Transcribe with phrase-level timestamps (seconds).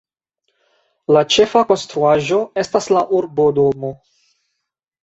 [1.17, 3.95] La ĉefa konstruaĵo estas la Urbodomo.